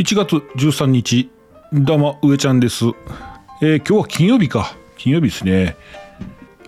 [0.00, 1.30] 1月13日
[1.74, 2.86] どうも上ちゃんです、
[3.60, 4.74] えー今日は金曜日か。
[4.96, 5.76] 金曜日ですね。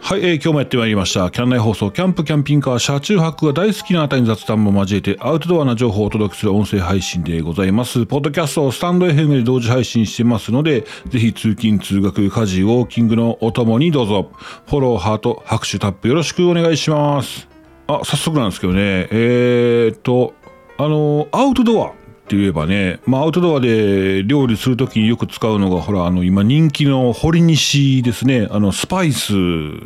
[0.03, 1.31] はい、えー今日もやってまいりました。
[1.31, 8.05] キャン内放送キャンプキャンピングカー車中泊が大好きなあなたに雑談も交えてアウトドアな情報をお届けする音声配信でございます。
[8.05, 14.31] ポッドキャストをスタンド FM で同時配信してますのでぜひ通勤通学家事ウォーキングのお供にどうぞ。
[14.67, 17.49] フォローハート拍手タップよろしくお願いします。
[17.87, 19.09] あ早速なんですけどね。
[19.11, 20.35] えー、っと
[20.77, 22.02] あのアウトドア。
[22.33, 28.49] って言えばね、まあ、アウトドアで料理するときによく使うのがほらあの今人気の堀西ですね。
[28.51, 29.33] あのスパイス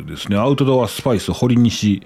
[0.05, 0.37] ですね。
[0.37, 2.03] アウトドアスパイス堀西。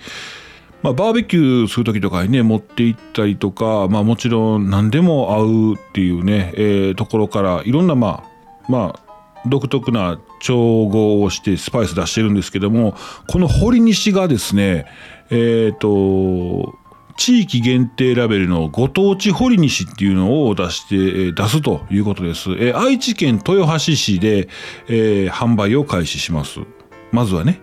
[0.82, 12.96] まあ、バーベキューする時とかにね持って行ったりとか、まあ、もちろん何でも合うっていうね、えーところからいろんなまあまあ独特な調合をしてスパイス出してるんですけども
[13.27, 14.88] この堀西がですね
[15.30, 16.80] えっ、と
[17.21, 22.49] 地域限定ラベルのご当地堀西っていうのを出して、え出すということです。
[22.57, 24.49] え愛知県豊橋市で、
[24.87, 26.62] えー販売を開始します。
[27.12, 27.62] まずはね。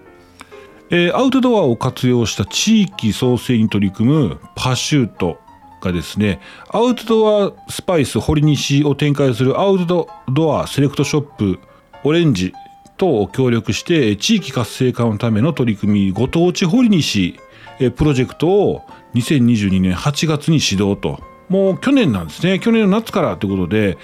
[0.91, 5.41] えーアウトドアを活用した地域創生に取り組むパシュート
[5.83, 11.59] がですねアウトドアスパイス堀西を展開するアウトドアセレクトショップ
[12.05, 12.53] オレンジ
[12.97, 17.41] と協力して地域活性化のための取り組みご当地堀西
[17.81, 18.83] えプロジェクトを
[19.19, 21.21] 2022年8月に始動と。
[21.49, 22.59] もう去年なんですね。
[22.59, 23.99] 去年の夏からということで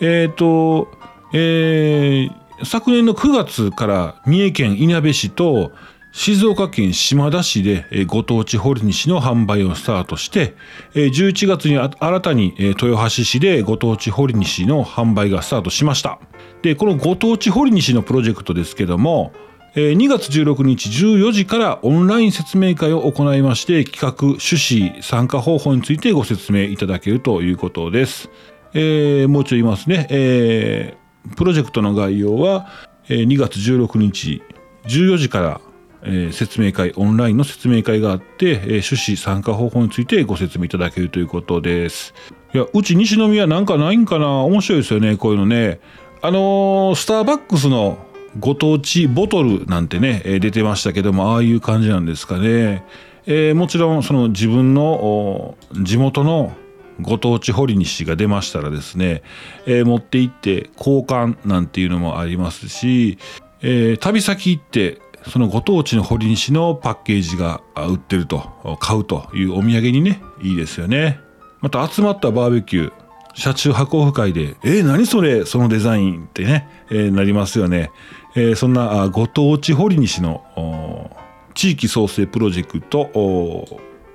[0.00, 0.88] えっ、と
[1.32, 5.72] えー昨年の9月から三重県いなべ市と
[6.12, 10.56] 静岡県島田市でご当地堀西の販売をスタートして
[10.94, 16.18] 11月に新たに豊橋市でご当地堀西の販売がスタートしました。
[16.62, 19.32] でこのご当地堀西のプロジェクトですけども
[19.74, 28.30] 2月16日14時からオンライン説明会を行いまして企画趣旨参加方法についてご説明いただけるということです、
[28.74, 31.00] えーもう一度言いますね、えー
[31.36, 32.66] プロジェクトの概要は、
[33.10, 34.42] 2月16日
[34.84, 35.60] 14時か
[36.02, 42.14] ら、説明会オンラインの説明会があって、趣旨参加方法についてご説明いただけるということです。
[42.54, 44.44] いやうち西宮なんかないんかな？
[44.44, 45.78] 面白いですよねこういうのね。
[46.22, 47.98] あのースターバックスの
[48.38, 52.84] ご当地ボトルなんてね、え出てましたけどもああいう感じなんですかね、
[53.26, 56.52] えーもちろんその自分の地元の
[57.00, 59.22] ご当地堀西が出ましたらですね、
[59.66, 63.18] えー持って行って交換なんていうのもありますし、
[63.62, 71.20] えー旅先行ってそのご当地の堀西のパッケージが売ってると買うというお土産にねいいですよね。
[71.60, 72.92] また集まったバーベキュー
[73.34, 77.90] 車中泊オフ会で「えー、何それそのデザイン」ってね、えーなりますよね、
[78.36, 81.10] えーそんなご当地堀西の
[81.54, 83.10] 地域創生プロジェクト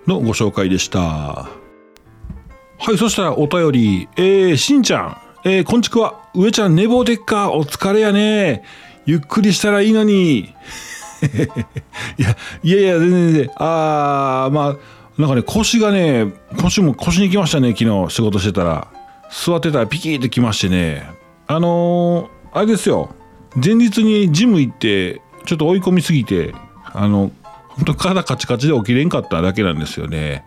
[0.07, 0.99] のご紹介でした。
[0.99, 1.49] は
[2.93, 4.09] いそしたらお便り。
[4.15, 5.17] えー、しんちゃん。
[5.43, 7.51] えー、こんちくわ上ちゃん寝坊でっか。
[7.53, 8.63] お疲れやね。
[9.05, 10.53] ゆっくりしたらいいのに。
[12.17, 13.51] いやいやいや全然全然。
[13.55, 14.75] あーまあ
[15.17, 18.87] なんかね腰がね腰も腰に来ましたね昨日仕事してたら。
[19.31, 21.09] 座ってたらピキーってきましてね。
[21.47, 23.14] あのー、あれですよ。
[23.63, 26.53] 前日にジム行ってちょっと追い込みすぎて
[26.85, 27.31] あの
[27.69, 30.45] 本当体カチカチで起きれんかっただけなんですよね。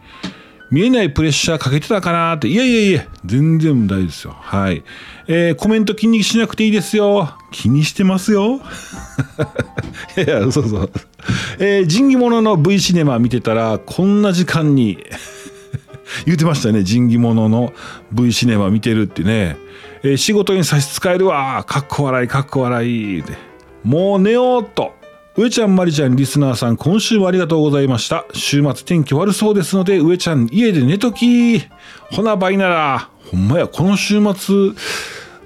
[0.71, 2.49] 見えないプレッシャーかけてたかなって。
[2.49, 4.37] いやいやいや全然大丈夫ですよ。
[4.39, 4.83] はい、
[5.27, 7.37] えーコメント気にしなくていいですよ。
[7.51, 8.61] 気にしてますよ。
[10.17, 10.91] いやいやそうそう
[11.59, 14.99] えー仁義者の V シネマ見てたらこんな時間に。
[16.25, 16.83] 言ってましたね。
[16.83, 17.73] 仁義者の
[18.13, 19.57] V シネマ見てるってね、
[20.03, 21.65] えー仕事に差し支えるわ。
[21.65, 23.21] かっこ笑いかっこ笑い。
[23.21, 23.33] って
[23.85, 24.93] もう寝ようっと。
[25.37, 28.25] 上ちゃんまりちゃんリスナーさん今週もありがとうございました。
[28.33, 31.61] 週末天気悪そうですので上ちゃん家で寝とき。
[32.11, 34.71] ほな倍ならほんまやこの週末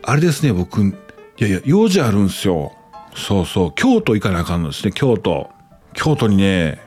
[0.02, 0.94] あれですね僕い
[1.38, 2.72] やいや用事あるんすよ。
[3.14, 3.72] そうそう。
[3.74, 5.50] 京都行かなあかんのですね京都。
[5.92, 6.80] 京都にね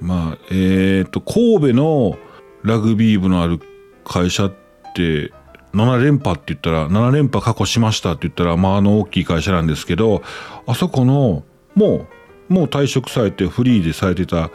[0.00, 2.18] まあえっ、と神戸の
[2.62, 3.60] ラグビー部のある
[4.04, 4.52] 会社っ
[4.94, 5.32] て
[5.74, 10.22] 7連覇って言ったら7連覇過去しましたって言ったらまああの大きい会社なんですけど
[10.66, 11.44] あそこの
[11.74, 12.06] も
[12.48, 14.50] うもう退職されてフリーでされてた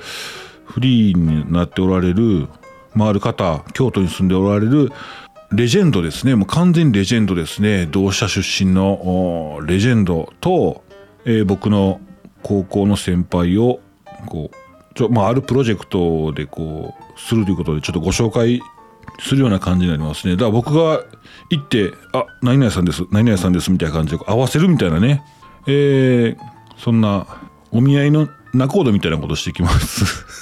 [0.65, 2.47] フリーになっておられる
[2.93, 4.91] まあある方京都に住んでおられる
[5.51, 6.35] レジェンドですね。
[6.35, 7.85] もう完全にレジェンドですね。
[7.85, 10.83] 同志社出身のレジェンドと、
[11.23, 12.01] えー僕の
[12.41, 13.79] 高校の先輩を
[14.27, 18.61] こうちょ、まあ、あるプロジェクトでこうするということでちょっとご紹介
[19.19, 21.03] するような感じになりますねだから僕が
[21.49, 25.23] 行って「あ何々さんです何々さんです」みたいな感じで合わせるみたいなね
[25.67, 27.25] えーそんな
[27.71, 30.37] お見合いの仲人みたいなことしてきます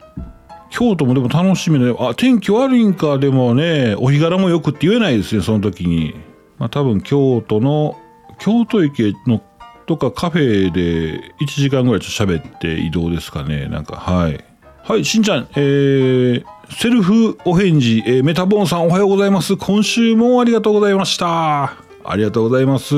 [0.70, 6.14] 京都もでも楽しみで、あ、天気悪いんか、でもね、お日柄もよくって言えないですね、その時に。
[6.58, 7.98] まあ多分京都の、
[8.38, 9.42] 京都駅の
[9.86, 13.66] とかカフェで1時間ぐらいちょっと喋って移動ですかね。
[13.66, 14.44] なんか、はい。
[14.84, 19.56] はい、しんちゃん、えー、セルフお返事、えー、メタボーンさんおはようございます。
[19.56, 21.74] 今週もありがとうございました。
[22.04, 22.94] ありがとうございます。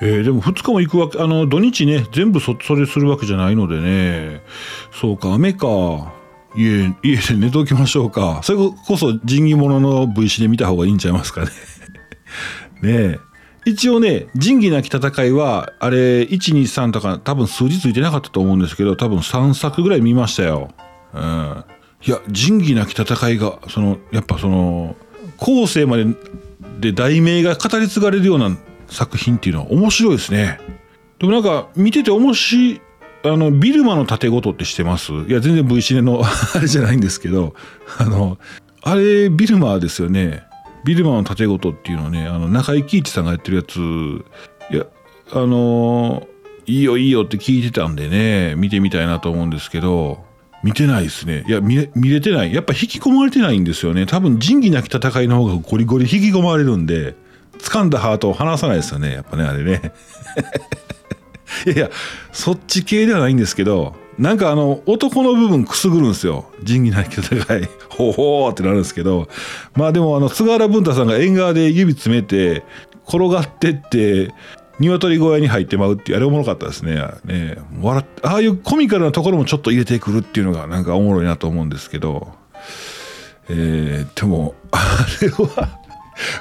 [0.00, 4.42] えー、でも2日も行くわけ、あの、土日ね、全部そ、それするわけじゃないのでね。
[4.92, 6.12] そうか、雨か。
[6.54, 8.40] 家、家で寝ておきましょうか。
[8.42, 11.48] それこそ仁義者の V 詞で見た方がいいんちゃいますかね。
[12.80, 13.18] ねえ。
[13.66, 20.70] 一応ね、仁義なき戦いは、あれ、1、2、3とか、多分数字ついてなかったと思うんですけど、多分3作ぐらい見ましたよ。
[21.12, 21.64] うん。
[22.06, 24.94] いや、仁義なき戦いが、その、やっぱその、
[25.38, 26.06] 後世まで
[26.80, 28.56] で題名が語り継がれるような
[28.86, 30.60] 作品っていうのは面白いですね。
[31.18, 32.80] でもなんか、見てて面白い、
[33.24, 35.12] あの、ビルマの盾事ってしてます？
[35.12, 36.22] いや、全然 V シネの
[36.54, 37.54] あれじゃないんですけど、
[37.98, 38.38] あの、
[38.82, 40.44] あれ、ビルマですよね。
[40.84, 43.80] ビルマの盾事っていうのはね、あの、中井貴一さんがやってるやつ、
[44.72, 44.86] いや、
[45.32, 46.28] あの
[46.66, 50.25] いいよいいよって聞いてたんでね、見てみたいなと思うんですけど、
[50.66, 51.44] 見てないですね。
[51.46, 52.52] いや、見れてない。
[52.52, 54.04] やっぱ引き込まれてないんですよね。
[54.04, 57.14] 多分、仁義なき戦いの方がゴリゴリ引き込まれるんで、
[57.58, 59.12] 掴んだハートを離さないですよね。
[59.12, 59.92] やっぱね、あれね。
[61.66, 61.90] いやいや、
[62.32, 66.46] そっち系ではないんですけど、なんかあの、男の部分くすぐるんですよ。
[66.64, 67.68] 仁義なき戦い。
[67.88, 69.28] ほうほーってなるんですけど、
[69.76, 72.64] まあでもあの、菅原文太さんが縁側で指詰めて、
[73.06, 74.32] 転がってって、
[74.78, 76.96] 鶏小屋に入ってまうってあれおもろかったですね。
[77.24, 82.28] ね笑ああいうコミカルなところもちょっと入れてくるっていうのがなんかおもろいなと思うんですけど、
[83.48, 85.80] えー、でも、あれは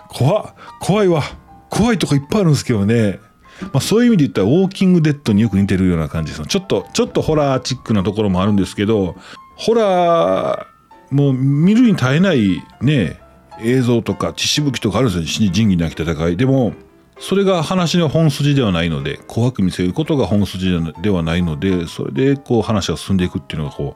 [0.10, 1.24] 怖、怖いわ。
[1.70, 3.20] 怖いとこいっぱいあるんですけどね。
[3.62, 6.46] まあ、そういう意味で言ったらウォーキングデッドによく似てるような感じです。
[6.46, 9.16] ちょっと、ちょっとホラーチックなところもあるんですけど、
[9.56, 13.22] ホラー、もう見るに耐えないね、
[13.62, 15.50] 映像とか血しぶきとかあるんですよ。
[15.52, 16.38] 仁義なき戦い。
[16.38, 16.74] でも、
[17.20, 23.96] それが話の本筋ではないので怖く見せることが本筋ではないのでそれでこう話が進んでいくっていうのがこ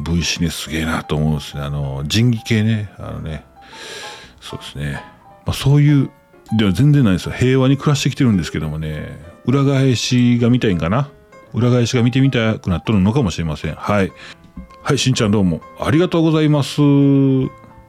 [0.00, 1.62] う V シネすげえなと思うんですね。
[1.62, 2.92] あの仁義系ね。
[2.98, 3.44] あのね。
[4.40, 5.02] そうですね、
[5.46, 6.10] まあ、そういう
[6.56, 7.32] では全然ないですよ。
[7.32, 9.18] 平和に暮らしてきてるんですけどもね。
[9.44, 11.08] 裏返しが見たいんかな？
[11.54, 13.74] 裏返しが見てみたくなっとるのかもしれません。
[13.74, 14.12] はい。
[14.82, 15.60] はいしんちゃんどうも。
[15.80, 16.80] ありがとうございます。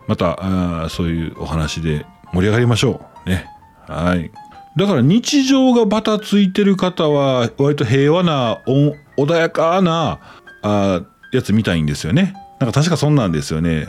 [0.07, 3.29] またあそういうお話で盛り上がりましょう。
[3.29, 3.47] ね。
[3.87, 4.31] はい。
[4.75, 10.19] だから日常がバタついてる方は割と平和な穏やかな
[10.63, 12.33] あやつ見たいんですよね。
[12.59, 13.87] なんか確かそんなんですよね。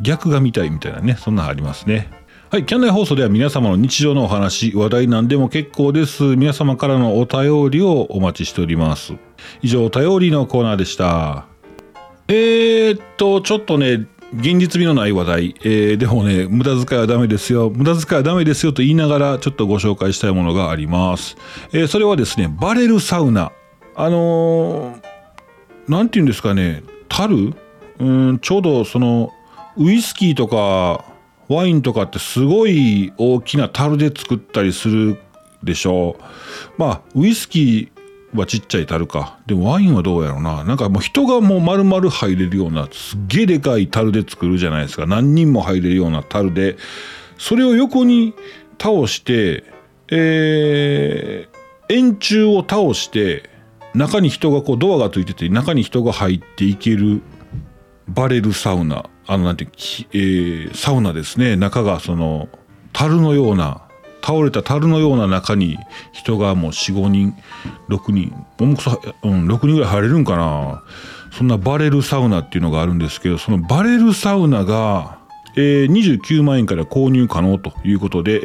[0.00, 2.10] 逆が見たいみたいなね、そんなんありますね。
[2.50, 6.22] はい、キャンナイ放送では皆様の日常のお話、話題なんでも結構です。
[6.36, 9.14] 皆様からのお便りをお待ちしております。
[9.62, 11.46] 以上、お便りのコーナーでした。
[12.28, 17.70] えー、っと、ちょっとね、現実味のない話題、えー、でもね、無駄遣いはダメですよ。
[17.70, 21.36] 無駄遣いはダメですよと言いながら、ちょっとご紹介したいものがあります。
[21.72, 23.52] えー、それはですね、バレルサウナ。
[23.94, 27.54] あのー、て言うんですかね、樽？
[27.98, 29.30] うん、ちょうどその、
[29.76, 31.04] ウイスキーとか、
[31.48, 35.18] ワインとかってすごい大きな樽で作ったりする
[35.62, 36.22] でしょう。
[36.78, 38.01] まあ、ウイスキー、
[38.34, 39.38] はちっちゃい樽か。
[39.46, 40.64] でもワインはどうやろうな。
[40.64, 45.06] なんかもう人がもう丸々入れるような、すっげえでかい樽で作るじゃないですか。
[45.06, 46.76] 何人も入れるような樽で。
[47.38, 48.34] それを横に
[48.80, 49.64] 倒して、
[50.10, 53.50] えー、円柱を倒して、
[53.94, 57.20] 中に人がこうドアがついてて、中に人が入っていける
[58.08, 59.04] バレルサウナ。
[59.26, 59.68] あの、なんて、
[60.12, 61.56] えー、サウナですね。
[61.56, 62.48] 中がその、
[62.92, 63.81] 樽のような
[64.22, 65.78] 倒れた樽のような中に
[66.12, 67.36] 人がもう45人
[67.88, 70.82] 6人重くそ、うん、6人ぐらい入れるんかな
[71.32, 75.18] そんなバレルサウナっていうのがあるんですけどそのバレルサウナが、
[75.56, 78.36] えー、29万円から購入可能ということで、え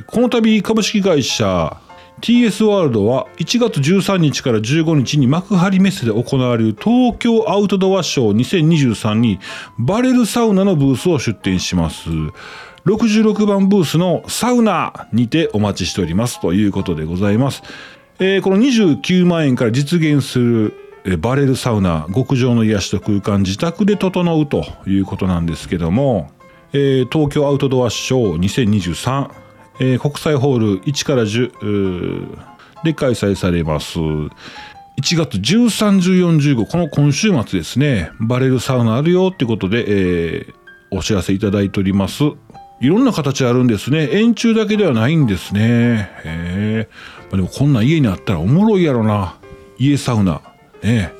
[0.00, 1.80] ー、この度株式会社
[2.20, 9.38] TS ワールドは1月13日から15日に幕張メッセで行われる東京アウトドアショー2023に
[9.78, 12.08] バレルサウナのブースを出展します。
[12.86, 17.62] 66番ブースのサウナにてお待ちしておりますということでございます。
[18.20, 20.74] えー、この29万円から実現する
[21.18, 26.30] バレルサウナ、極上の癒しと空間自宅で整うということなんですけども、
[26.72, 29.30] えー、東京アウトドアショー2023、
[29.80, 32.38] えー、国際ホール1から10
[32.84, 33.98] で開催されます。
[33.98, 34.30] 1
[35.00, 35.98] 月13、
[36.38, 40.54] 14、15、この今週末ですね、バレルサウナあるよってことで、えー、
[40.90, 42.22] お知らせいただいております。
[42.80, 44.08] いろんな形あるんですね。
[44.12, 46.10] 円柱だけではないんですね。
[46.24, 46.88] へえ。
[47.30, 49.36] まあ、でもこんな家にあったらおもろいやろな。
[49.78, 50.42] 家サウナ。
[50.82, 51.12] ね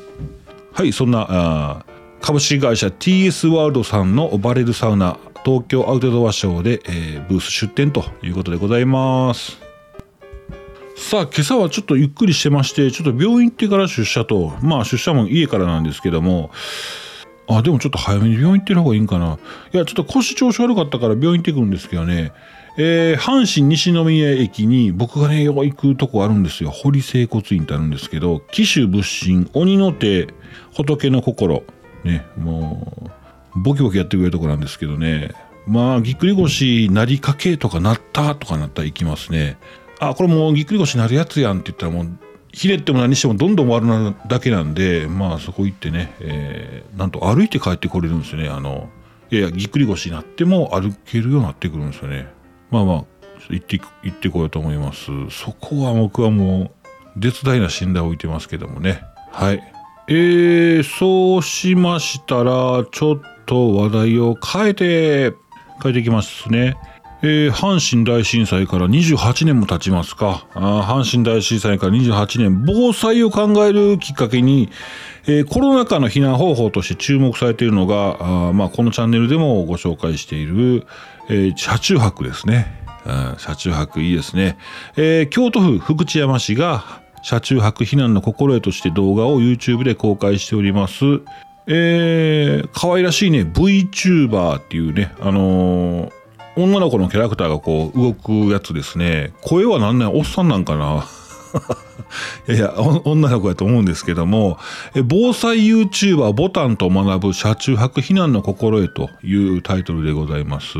[0.73, 1.87] はい、そんな、あ
[2.21, 9.59] 株式会社 TS ワールドさんのバレルサウナ東京アウトドアショーで、えー、ブース出店ということでございます
[10.97, 16.51] さあ今朝はちょっとゆっくりしてましてちょっと病院行ってから出社とまあ出社も家からなんですけども
[17.49, 19.39] あでもちょっと早めに病院行ってる方がいいんかな
[19.73, 22.33] いやちょっと腰調子悪かったから病院行ってくるんですけどね
[22.79, 26.71] えー、阪神西宮駅に僕がね、よく行くとこあるんですよ。
[26.71, 30.29] 堀整骨院ってあるんですけど、紀州仏心、鬼の手、
[30.75, 31.63] 仏の心、
[32.05, 33.11] ね、も
[33.57, 35.33] う、ボキボキやってくれるとこなんですけどね。
[35.67, 39.57] まあ、ぎっくり腰なりかけとかなったとかなったら行きますね。
[39.99, 42.19] あ、これもうぎっくり腰なるやつやんって言ったらもう、
[42.57, 48.49] ひねっても何してもどんどん悪なるだけなんで、まあそこ行ってね、えー、なんと歩いて帰ってこれるんですよね。
[48.49, 48.89] あの、
[49.31, 52.29] いやいや、ぎっくり腰になっても歩けるようになってくるんですよね。
[52.71, 53.05] まあまあ、
[53.51, 55.11] 行って、行ってこようと思います。
[55.29, 56.73] そこは僕はも
[57.15, 59.03] う、絶大な信頼を置いてますけどもね。
[59.33, 59.63] はい。
[60.09, 65.35] えー、そうしましたら、ちょっと話題を変えて、
[65.83, 66.79] 変えていきますね。
[67.23, 70.47] えー、阪神大震災から28年も経ちますか。
[70.53, 74.69] 阪神大震災から28年、防災を考えるきっかけに、
[75.27, 80.87] えー、コロナ禍の避難方法として注目されているのが、まあ、このチャンネルでもご紹介している、
[81.29, 82.85] えー、車中泊ですね。
[83.39, 84.59] 車中泊いいですね。
[84.97, 91.05] えー、京都府福知山市が車中泊避難の心得として動画を YouTube で公開しております。
[91.69, 96.13] えー、可愛らしいね、VTuber っていうね、あのー、
[96.57, 99.33] 女の子のキャラクターがこう動くやつですね。
[99.43, 101.07] 声は何なんおっさんなんかな
[102.49, 104.59] いや、女の子やと思うんですけども、
[105.05, 110.79] 防災 YouTuber ボタンと学ぶ車中泊避難の心得というタイトルでございます。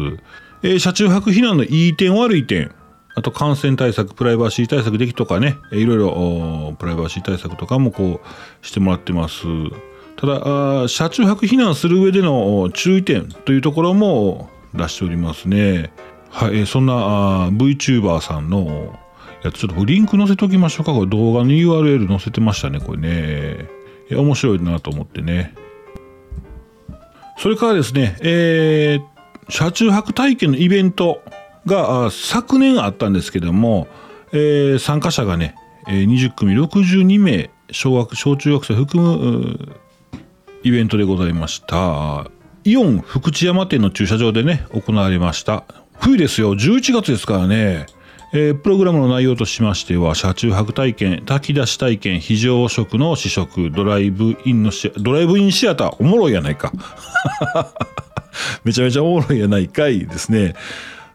[0.63, 2.73] え、車中泊避難のいい点悪い点、
[3.15, 9.45] あと感染対策、プライバシー対策できとかね、いろいろプライバシー対策とかもこうしてもらってます。
[10.17, 15.93] ただ、車中泊避難する上での注意点というところも出しておりますね。
[16.31, 18.99] はい、そんな VTuber さんの
[19.43, 20.93] やつ、ちょっとリンク載せておきましょうか。
[20.93, 23.69] これ動画の URL 載せてましたね、これね。
[24.11, 25.55] いや、面白いなと思ってね。
[27.39, 31.23] それからですね、えー、車中泊体験のイベント
[31.67, 33.89] が昨年あったんですけども、
[34.33, 35.55] えー、参加者がね、
[35.87, 39.77] 20組62名小学小中学生含む
[40.63, 42.29] イベントでございました
[42.67, 45.63] イオン福知山店の駐車場でね行われました。
[46.01, 46.55] 冬ですよ。
[46.55, 47.87] 11月ですからね。
[48.33, 56.73] えー、プログラムの内容としましては車中泊体験炊き出し体験非常食の試食ドライブインのシドライブインシアターおもろいやないか。
[58.65, 60.55] めちゃめちゃおもろいやないかいですね。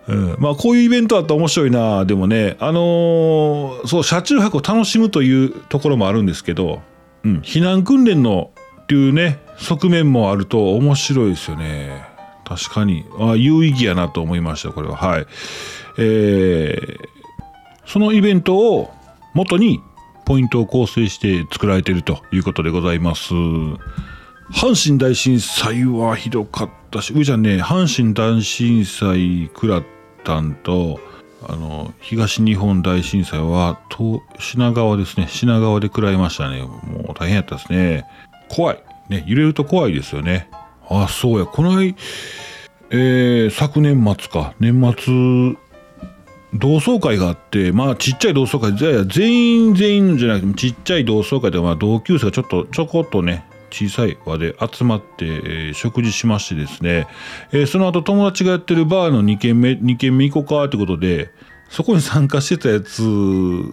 [0.08, 2.06] うん、まあこういうイベントあったら面白いな。
[2.06, 6.82] でもねあのー、そう車中泊を楽しむというところもあるんですけど、
[7.26, 8.52] うん、避難訓練の
[8.92, 12.04] っていうね側面もあると面白いですよね
[12.44, 15.26] 確かにあ有意義やなと思いましたこれははい
[15.98, 16.98] えー、
[17.86, 18.92] そのイベントを
[19.34, 19.80] 元に
[20.26, 29.84] ポイントを構成して作られているということでございます阪神大震災はひどかったし、うじゃんね、阪神大震災食らっ
[30.26, 31.00] たんと、
[31.48, 33.80] あの、東日本大震災は、
[34.40, 35.28] 品川ですね。
[35.30, 36.64] 品川で食らいましたね。
[36.64, 38.06] もう大変やったですね。
[38.52, 38.84] 怖い。
[39.10, 40.50] ね、揺れると怖いですよね。
[40.90, 41.46] あ、そうや。
[41.46, 41.96] この間、
[42.90, 44.54] えー、昨年末か。
[44.60, 45.58] 年末、
[46.54, 57.08] 同窓会があって、まあちっちゃい同窓会、全員全員じゃなくて、ちっちゃい同窓会で、まあ同級生がちょっと、ちょこっとね、小さい輪で集まって、えー、食事しましてですね、
[57.54, 61.30] えー、その後友達がやってるバーの2軒目、2軒目行こうかってことで、
[61.70, 63.02] そこに参加してたやつ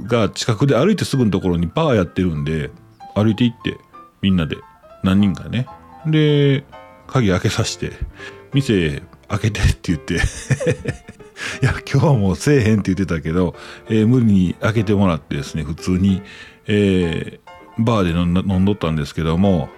[0.04, 2.70] が近くで歩いてすぐのところにバーやってるんで、
[3.16, 3.76] 歩いて行って、
[4.23, 4.56] みんなで、
[5.02, 5.67] 何人かね。
[6.07, 6.64] で、
[7.07, 7.93] 鍵開けさせて、
[8.52, 10.14] 店開けてって言って
[11.62, 13.55] いや、今日はもうせえへんって言ってたけど、
[13.88, 16.23] えー、無理に開けてもらってですね、普通に、
[16.67, 18.11] えー、バーで
[18.50, 19.69] 飲んどったんですけども、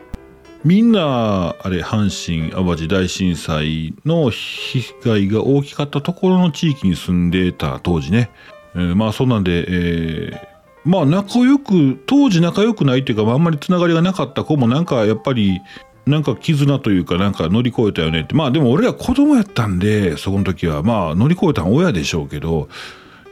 [0.62, 8.31] みんな、あれ、阪神・淡路大震災の被害が大きかったところの地域に住んでた当時ね。
[8.75, 10.39] えー、まあ、そんなんで、えー、
[10.85, 15.61] まあ、仲良く、当時仲良くないっていうか、まあ、あんまりつながりがなかった子も、なんか、やっぱり、
[16.07, 18.35] なんか絆というか、なんか乗り越えたよねって。
[18.35, 20.83] まあ、でも俺ら子供やったんで、そこの時は。
[20.83, 22.69] まあ、乗り越えたのは親でしょうけど、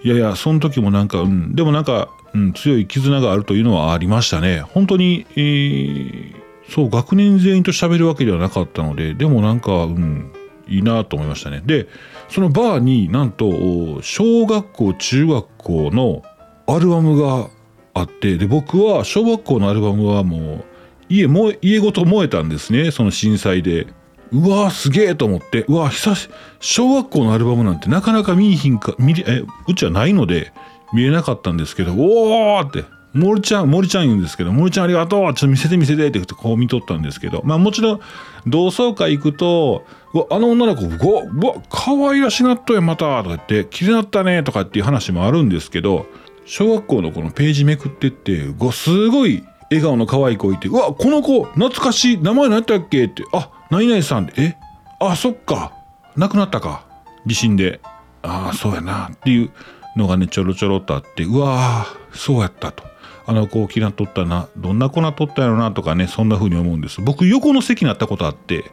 [0.04, 4.60] いやいや、その時もなんか、うん、でもなんか、うん、強い絆があるというのはありましたね。
[4.60, 10.32] 本当に、えーそう学年全員と喋るわけではなかったのででもなんかうん
[10.68, 11.88] いいなと思いましたねで
[12.28, 16.22] そのバーになんと小学校中学校の
[16.68, 17.48] アルバムが
[17.94, 20.64] あってで僕は小学校のアルバムはもう
[21.08, 23.86] 家も家ごと燃えたんですねその震災で。
[24.30, 25.64] うわーすげえと思って。
[25.68, 26.28] うわ久し
[26.60, 30.52] 小学校のアルバムなんてなかなか見いひんか見りえうちはないので
[30.92, 32.84] 見えなかったんですけどおーって。
[33.14, 37.40] 森ちゃん森ちゃん言うんですけど森ちゃんありがとうちょっと見せて見せてってってこう見とったんですけど。
[37.42, 38.00] まあもちろん
[38.46, 46.06] 同窓会行くとうわあの女の子うわうわ可愛らしなっとやまたとか言って綺麗なったねとかっていう話もあるんですけど
[46.48, 53.04] 小学校のこのページめくってってうわすごい笑顔の可愛い子いてうわこの子懐かしい名前何やったっけ？
[53.04, 54.56] ってあ何々さんえ？
[54.98, 55.74] あそっか。
[56.16, 56.86] 亡くなったか。
[57.26, 57.80] 地震で。
[58.22, 59.08] ああそうやな。
[59.08, 59.50] っていう
[59.94, 62.82] のがねちょろちょろっとあってうわーそうやったと。
[63.26, 64.48] あの子気なっとったな。
[64.56, 65.70] どんな子なっとったやろな？
[65.72, 67.02] とかねそんな風に思うんです。
[67.02, 68.64] 僕横の席になったことあって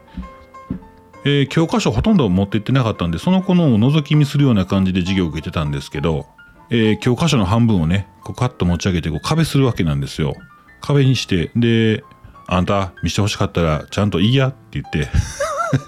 [1.26, 6.28] えー、教科書ほとんど持って行ってなかったんでその子のを覗き見するような感じで授業を受けてたんですけど、
[6.70, 10.36] えー、教科書の半分をねこうカッと持ち上げてこう壁するわけなんですよ。
[10.82, 12.04] 壁にしてで
[12.48, 15.10] あんた見してほしかったらちゃんといいやって言って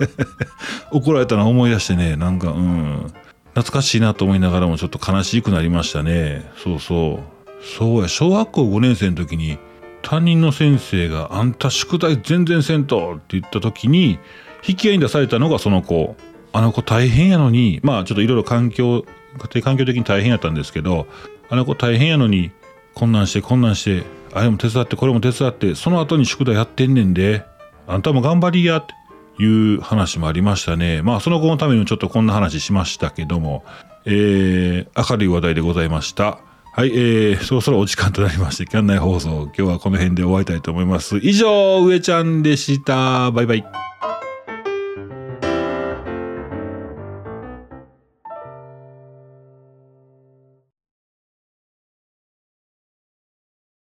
[0.92, 3.14] 怒られたのを思い出してねなんかうん。
[3.58, 6.48] 懐かしいなと思いながらもちょっと悲しくなりましたね。
[6.64, 7.38] そうそう。
[7.64, 9.58] そうや小学校5年生の時に
[10.04, 14.20] 担任の先生が「あんた宿題全然せんと」って言った時に
[14.68, 16.16] 引き合いに出されたのがその子。
[16.54, 19.06] あの子大変やのにまあちょっといろいろ環境
[19.38, 21.08] 家庭環境的に大変やったんですけど
[21.50, 22.52] あの子大変やのに
[22.94, 27.46] こんなんしてこんなんしてあれも手伝ってこれも手伝ってその後に宿題やってんねんで
[27.88, 28.94] あんたも頑張りやって
[29.42, 33.64] いう話もありましたねまあその子のためにもちょっとこんな話しましたけども
[34.10, 36.40] えー、明るい話題でございました
[36.78, 41.18] はい、えー、そろそろお時間となりまして、キャン内放送、今日はこの辺で終わりたいと思います。
[41.24, 43.32] 以上、上ちゃんでした。
[43.32, 43.66] バイバイ。